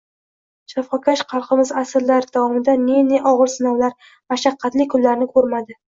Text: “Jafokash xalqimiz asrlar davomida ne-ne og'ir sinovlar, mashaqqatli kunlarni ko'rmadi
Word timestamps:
“Jafokash 0.71 1.21
xalqimiz 1.33 1.71
asrlar 1.83 2.27
davomida 2.37 2.75
ne-ne 2.87 3.19
og'ir 3.33 3.53
sinovlar, 3.57 3.95
mashaqqatli 4.35 4.89
kunlarni 4.95 5.29
ko'rmadi 5.37 5.79